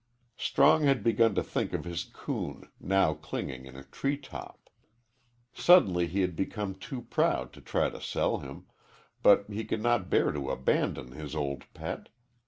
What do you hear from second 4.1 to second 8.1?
top. Suddenly he had become too proud to try to